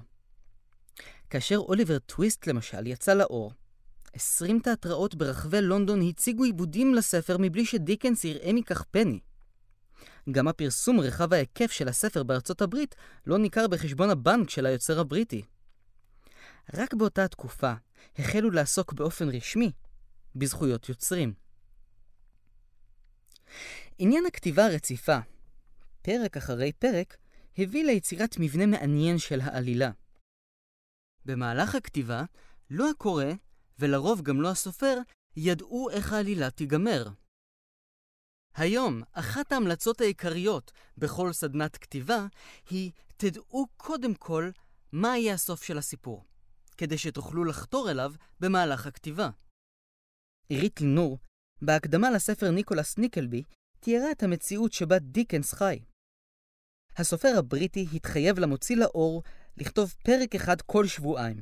[1.36, 3.52] כאשר אוליבר טוויסט למשל יצא לאור,
[4.13, 9.19] 20 תיאטראות ברחבי לונדון הציגו עיבודים לספר מבלי שדיקנס יראה מכך פני.
[10.32, 12.95] גם הפרסום רחב ההיקף של הספר בארצות הברית
[13.26, 15.41] לא ניכר בחשבון הבנק של היוצר הבריטי.
[16.74, 17.74] רק באותה תקופה
[18.17, 19.71] החלו לעסוק באופן רשמי
[20.36, 21.34] בזכויות יוצרים.
[23.98, 25.17] עניין הכתיבה הרציפה,
[26.02, 27.17] פרק אחרי פרק,
[27.58, 29.91] הביא ליצירת מבנה מעניין של העלילה.
[31.25, 32.23] במהלך הכתיבה,
[32.69, 33.25] לא הקורא,
[33.79, 34.97] ולרוב גם לא הסופר,
[35.35, 37.07] ידעו איך העלילה תיגמר.
[38.55, 42.27] היום, אחת ההמלצות העיקריות בכל סדנת כתיבה
[42.69, 44.49] היא תדעו קודם כל
[44.91, 46.25] מה יהיה הסוף של הסיפור,
[46.77, 49.29] כדי שתוכלו לחתור אליו במהלך הכתיבה.
[50.49, 51.19] עירית לינור,
[51.61, 53.43] בהקדמה לספר ניקולס ניקלבי,
[53.79, 55.79] תיארה את המציאות שבה דיקנס חי.
[56.97, 59.23] הסופר הבריטי התחייב למוציא לאור
[59.58, 61.41] לכתוב פרק אחד כל שבועיים.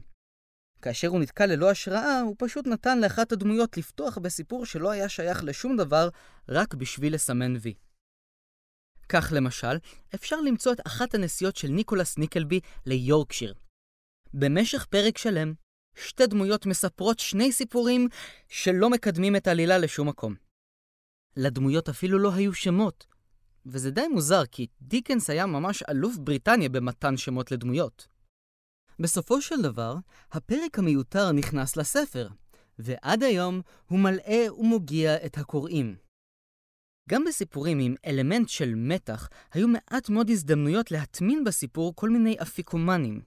[0.82, 5.43] כאשר הוא נתקע ללא השראה, הוא פשוט נתן לאחת הדמויות לפתוח בסיפור שלא היה שייך
[5.43, 6.10] לשום דבר,
[6.49, 7.73] רק בשביל לסמן וי.
[9.10, 9.78] כך למשל,
[10.15, 13.54] אפשר למצוא את אחת הנסיעות של ניקולס ניקלבי ליורקשיר.
[14.34, 15.54] במשך פרק שלם,
[15.95, 18.08] שתי דמויות מספרות שני סיפורים
[18.47, 20.36] שלא מקדמים את העלילה לשום מקום.
[21.38, 23.06] לדמויות אפילו לא היו שמות,
[23.65, 28.08] וזה די מוזר כי דיקנס היה ממש אלוף בריטניה במתן שמות לדמויות.
[28.99, 29.95] בסופו של דבר,
[30.32, 32.28] הפרק המיותר נכנס לספר,
[32.80, 35.95] ועד היום הוא מלאה ומוגיע את הקוראים.
[37.10, 43.21] גם בסיפורים עם אלמנט של מתח, היו מעט מאוד הזדמנויות להטמין בסיפור כל מיני אפיקומנים.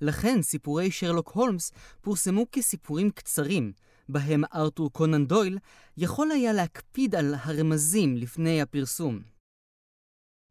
[0.00, 3.72] לכן סיפורי שרלוק הולמס פורסמו כסיפורים קצרים,
[4.08, 5.58] בהם ארתור קונן דויל
[5.96, 9.22] יכול היה להקפיד על הרמזים לפני הפרסום.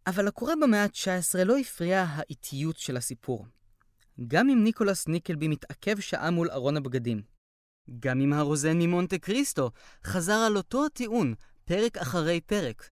[0.07, 3.45] אבל הקורא במאה ה-19 לא הפריע האיטיות של הסיפור.
[4.27, 7.21] גם אם ניקולס ניקלבי מתעכב שעה מול ארון הבגדים.
[7.99, 9.71] גם אם הרוזן ממונטה קריסטו
[10.03, 11.33] חזר על אותו הטיעון
[11.65, 12.89] פרק אחרי פרק.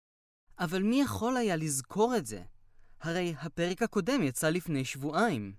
[0.58, 2.42] אבל מי יכול היה לזכור את זה?
[3.00, 5.54] הרי הפרק הקודם יצא לפני שבועיים.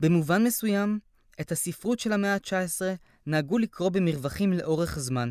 [0.00, 0.98] במובן מסוים,
[1.40, 2.96] את הספרות של המאה ה-19
[3.30, 5.30] נהגו לקרוא במרווחים לאורך זמן.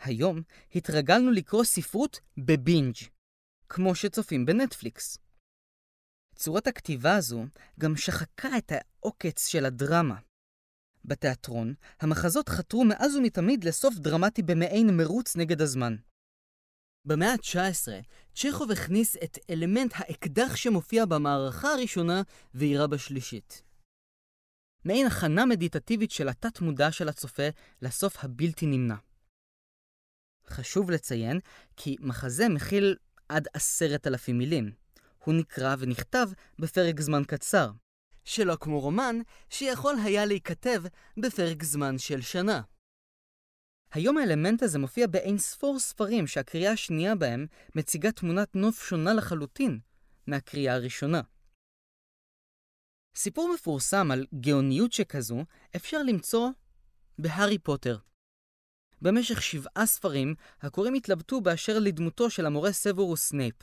[0.00, 0.42] היום
[0.74, 2.94] התרגלנו לקרוא ספרות בבינג',
[3.68, 5.18] כמו שצופים בנטפליקס.
[6.34, 7.44] צורת הכתיבה הזו
[7.80, 10.18] גם שחקה את העוקץ של הדרמה.
[11.04, 15.96] בתיאטרון, המחזות חתרו מאז ומתמיד לסוף דרמטי במעין מרוץ נגד הזמן.
[17.04, 17.88] במאה ה-19,
[18.34, 22.22] צ'כוב הכניס את אלמנט האקדח שמופיע במערכה הראשונה
[22.54, 23.62] ואירה בשלישית.
[24.84, 27.48] מעין הכנה מדיטטיבית של התת-מודע של הצופה
[27.82, 28.96] לסוף הבלתי נמנע.
[30.46, 31.40] חשוב לציין
[31.76, 32.96] כי מחזה מכיל
[33.28, 34.72] עד עשרת אלפים מילים.
[35.24, 37.70] הוא נקרא ונכתב בפרק זמן קצר,
[38.24, 39.16] שלא כמו רומן
[39.50, 40.82] שיכול היה להיכתב
[41.16, 42.62] בפרק זמן של שנה.
[43.92, 49.78] היום האלמנט הזה מופיע באין ספור ספרים שהקריאה השנייה בהם מציגה תמונת נוף שונה לחלוטין
[50.26, 51.20] מהקריאה הראשונה.
[53.14, 55.44] סיפור מפורסם על גאוניות שכזו
[55.76, 56.48] אפשר למצוא
[57.18, 57.98] בהארי פוטר.
[59.02, 63.54] במשך שבעה ספרים, הקוראים התלבטו באשר לדמותו של המורה סברוס סנייפ,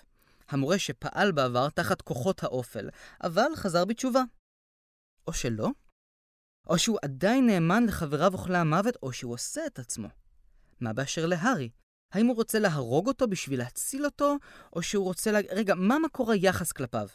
[0.49, 2.89] המורה שפעל בעבר תחת כוחות האופל,
[3.23, 4.23] אבל חזר בתשובה.
[5.27, 5.69] או שלא?
[6.67, 10.07] או שהוא עדיין נאמן לחבריו אוכלי המוות, או שהוא עושה את עצמו.
[10.81, 11.69] מה באשר להארי?
[12.13, 14.35] האם הוא רוצה להרוג אותו בשביל להציל אותו,
[14.73, 15.39] או שהוא רוצה לה...
[15.49, 17.07] רגע, מה מקור היחס כלפיו?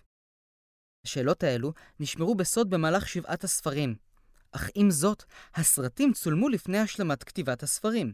[1.04, 3.94] השאלות האלו נשמרו בסוד במהלך שבעת הספרים,
[4.52, 8.12] אך עם זאת, הסרטים צולמו לפני השלמת כתיבת הספרים.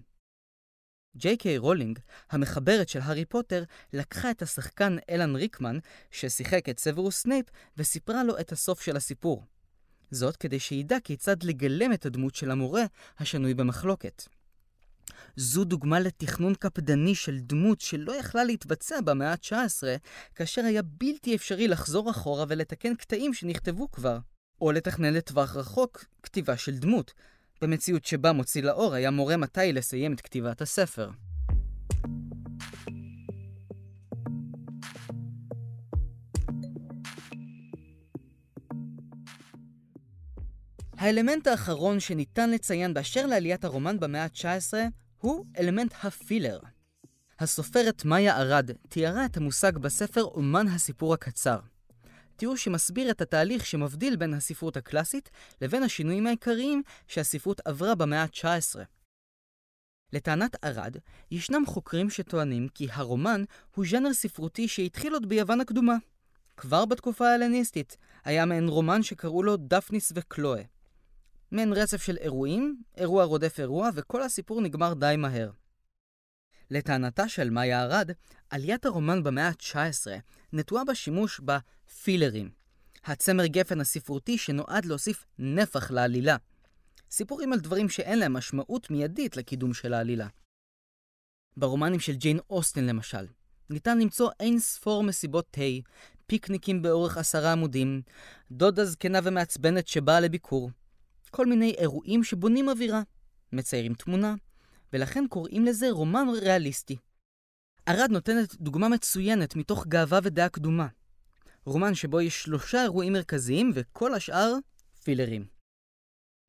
[1.16, 1.98] ג'יי קיי רולינג,
[2.31, 5.78] המחברת של הארי פוטר, לקחה את השחקן אלן ריקמן,
[6.11, 9.45] ששיחק את סברוס סנייפ, וסיפרה לו את הסוף של הסיפור.
[10.11, 12.84] זאת כדי שידע כיצד לגלם את הדמות של המורה,
[13.18, 14.22] השנוי במחלוקת.
[15.36, 19.82] זו דוגמה לתכנון קפדני של דמות שלא יכלה להתבצע במאה ה-19,
[20.34, 24.18] כאשר היה בלתי אפשרי לחזור אחורה ולתקן קטעים שנכתבו כבר,
[24.60, 27.12] או לתכנן לטווח רחוק כתיבה של דמות,
[27.62, 31.10] במציאות שבה מוציא לאור היה מורה מתי לסיים את כתיבת הספר.
[41.00, 44.74] האלמנט האחרון שניתן לציין באשר לעליית הרומן במאה ה-19
[45.20, 46.58] הוא אלמנט הפילר.
[47.38, 51.58] הסופרת מאיה ארד תיארה את המושג בספר אומן הסיפור הקצר.
[52.36, 58.80] תיאור שמסביר את התהליך שמבדיל בין הספרות הקלאסית לבין השינויים העיקריים שהספרות עברה במאה ה-19.
[60.12, 60.96] לטענת ארד,
[61.30, 63.44] ישנם חוקרים שטוענים כי הרומן
[63.74, 65.96] הוא ז'אנר ספרותי שהתחיל עוד ביוון הקדומה.
[66.56, 70.62] כבר בתקופה ההלניסטית היה מעין רומן שקראו לו דפניס וקלואה.
[71.53, 75.51] מעין רצף של אירועים, אירוע רודף אירוע, וכל הסיפור נגמר די מהר.
[76.70, 78.11] לטענתה של מאיה ארד,
[78.51, 80.07] עליית הרומן במאה ה-19
[80.53, 82.51] נטועה בשימוש בפילרים,
[83.05, 86.36] הצמר גפן הספרותי שנועד להוסיף נפח לעלילה.
[87.11, 90.28] סיפורים על דברים שאין להם משמעות מיידית לקידום של העלילה.
[91.57, 93.26] ברומנים של ג'יין אוסטן למשל,
[93.70, 95.61] ניתן למצוא אין ספור מסיבות תה,
[96.26, 98.03] פיקניקים באורך עשרה עמודים,
[98.51, 100.70] דודה זקנה ומעצבנת שבאה לביקור,
[101.31, 103.03] כל מיני אירועים שבונים אווירה,
[103.53, 104.35] מציירים תמונה,
[104.93, 106.97] ולכן קוראים לזה רומן ריאליסטי.
[107.89, 110.87] ארד נותנת דוגמה מצוינת מתוך גאווה ודעה קדומה.
[111.64, 114.55] רומן שבו יש שלושה אירועים מרכזיים וכל השאר
[115.05, 115.47] פילרים.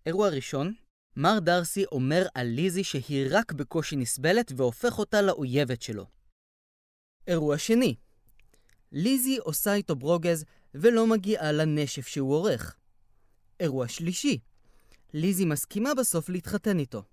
[0.05, 0.73] אירוע ראשון,
[1.15, 6.05] מר דרסי אומר על ליזי שהיא רק בקושי נסבלת והופך אותה לאויבת שלו.
[7.27, 7.95] אירוע שני,
[8.91, 12.75] ליזי עושה איתו ברוגז ולא מגיעה לנשף שהוא עורך.
[13.59, 14.39] אירוע שלישי,
[15.13, 17.03] ליזי מסכימה בסוף להתחתן איתו.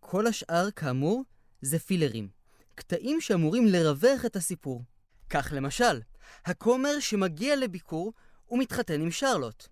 [0.00, 1.24] כל השאר, כאמור,
[1.62, 2.28] זה פילרים.
[2.74, 4.82] קטעים שאמורים לרווח את הסיפור.
[5.30, 6.00] כך למשל,
[6.44, 8.12] הכומר שמגיע לביקור
[8.50, 9.68] ומתחתן עם שרלוט.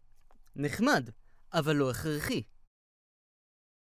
[0.56, 1.10] נחמד,
[1.52, 2.42] אבל לא הכרחי.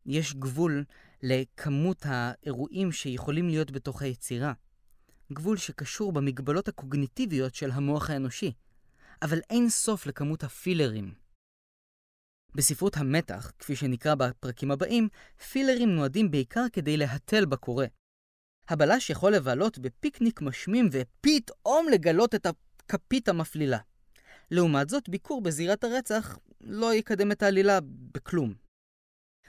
[0.07, 0.85] יש גבול
[1.23, 4.53] לכמות האירועים שיכולים להיות בתוך היצירה.
[5.33, 8.53] גבול שקשור במגבלות הקוגניטיביות של המוח האנושי,
[9.23, 11.26] אבל אין סוף לכמות הפילרים.
[12.57, 15.09] בספרות המתח, כפי שנקרא בפרקים הבאים,
[15.51, 17.87] פילרים נועדים בעיקר כדי להתל בקורא.
[18.69, 23.79] הבלש יכול לבלות בפיקניק משמים ופתאום לגלות את הכפית המפלילה.
[24.51, 27.79] לעומת זאת, ביקור בזירת הרצח לא יקדם את העלילה
[28.13, 28.55] בכלום.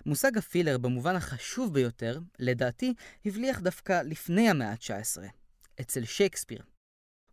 [0.05, 2.93] מושג הפילר במובן החשוב ביותר, לדעתי,
[3.25, 5.23] הבליח דווקא לפני המאה ה-19,
[5.81, 6.63] אצל שייקספיר.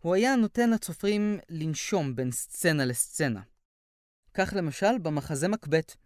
[0.01, 3.41] הוא היה נותן לצופרים לנשום בין סצנה לסצנה.
[4.35, 5.97] כך למשל במחזה מקבט.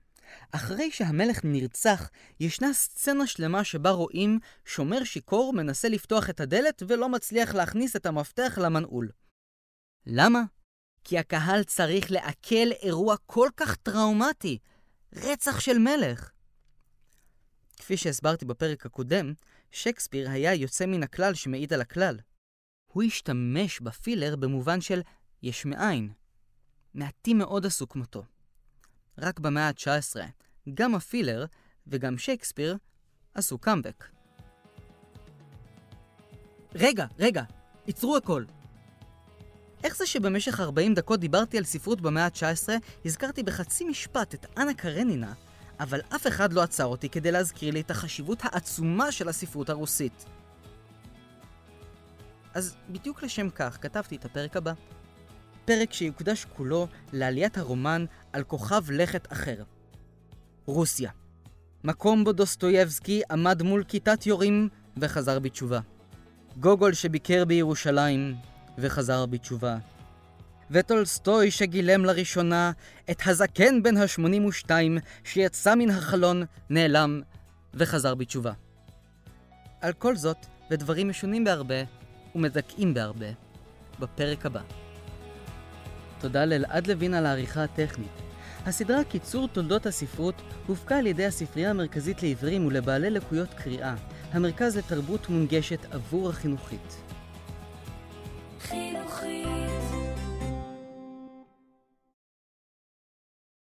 [0.53, 2.11] אחרי שהמלך נרצח,
[2.41, 8.07] ישנה סצנה שלמה שבה רואים שומר שיכור מנסה לפתוח את הדלת ולא מצליח להכניס את
[8.07, 9.11] המפתח למנעול.
[10.07, 10.43] למה?
[11.05, 14.59] כי הקהל צריך לעכל אירוע כל כך טראומטי,
[15.15, 16.31] רצח של מלך.
[17.77, 19.33] כפי שהסברתי בפרק הקודם,
[19.71, 22.19] שייקספיר היה יוצא מן הכלל שמעיד על הכלל.
[22.93, 25.01] הוא השתמש בפילר במובן של
[25.43, 26.13] יש מאין.
[26.95, 28.25] מעטים מאוד עשו כמותו.
[29.19, 30.17] רק במאה ה-19,
[30.75, 31.47] גם הפילר
[31.87, 32.77] וגם שייקספיר
[33.35, 34.05] עשו קאמבק.
[36.75, 37.43] רגע, רגע,
[37.87, 38.45] עצרו הכל.
[39.85, 42.69] איך זה שבמשך 40 דקות דיברתי על ספרות במאה ה-19,
[43.05, 45.33] הזכרתי בחצי משפט את אנה קרנינה,
[45.81, 50.25] אבל אף אחד לא עצר אותי כדי להזכיר לי את החשיבות העצומה של הספרות הרוסית.
[52.55, 54.73] אז בדיוק לשם כך כתבתי את הפרק הבא.
[55.69, 59.63] פרק שיוקדש כולו לעליית הרומן על כוכב לכת אחר.
[60.67, 61.11] רוסיה.
[61.85, 65.81] מקום בו דוסטויבסקי עמד מול כיתת יורים וחזר בתשובה.
[66.61, 68.35] גוגול שביקר בירושלים
[68.79, 69.77] וחזר בתשובה.
[70.71, 72.73] וטולסטוי שגילם לראשונה
[73.11, 74.71] את הזקן בן ה-82
[75.25, 77.21] שיצא מן החלון, נעלם
[77.75, 78.53] וחזר בתשובה.
[79.81, 81.83] על כל זאת, ודברים משונים בהרבה
[82.35, 83.29] ומדכאים בהרבה,
[84.01, 84.88] בפרק הבא.
[86.21, 88.09] תודה לאלעד לוין על העריכה הטכנית.
[88.67, 90.35] הסדרה קיצור תולדות הספרות
[90.67, 93.95] הופקה על ידי הספרייה המרכזית לעיוורים ולבעלי לקויות קריאה,
[94.33, 96.97] המרכז לתרבות מונגשת עבור החינוכית.
[98.61, 99.68] חינוכית